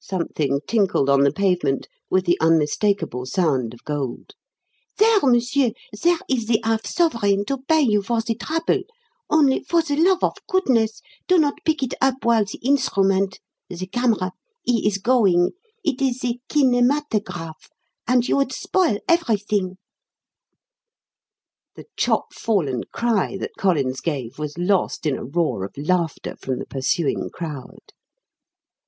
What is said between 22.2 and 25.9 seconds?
fallen cry that Collins gave was lost in a roar of